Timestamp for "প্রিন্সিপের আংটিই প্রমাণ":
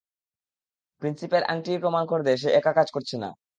1.01-2.03